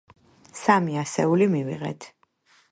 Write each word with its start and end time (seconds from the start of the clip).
სამი 0.61 0.97
ასეული 1.03 1.51
მივიღეთ. 1.53 2.11